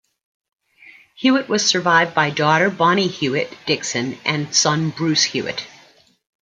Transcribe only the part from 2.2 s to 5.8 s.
daughter Bonnie Hewitt Dixon and son Bruce Hewitt.